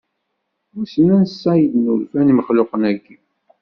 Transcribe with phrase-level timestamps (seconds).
[0.73, 3.15] Wissen ansa i d-nulfan imexluqen-aki?